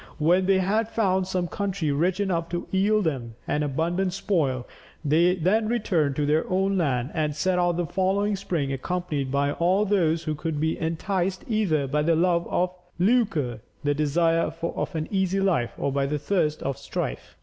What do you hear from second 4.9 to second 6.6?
they then returned to their